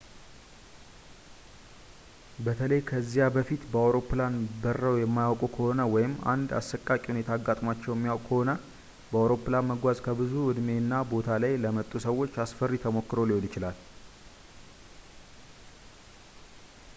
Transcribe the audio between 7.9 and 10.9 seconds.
የሚያውቅ ከሆነ በአውሮፕላን መጓዝ ከብዙ እድሜ